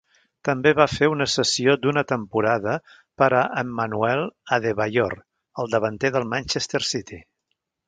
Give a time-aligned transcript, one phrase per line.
[0.47, 2.73] També va fer una cessió d'una temporada
[3.23, 4.25] per a Emmanuel
[4.59, 5.17] Adebayor,
[5.65, 7.25] el davanter del Manchester City.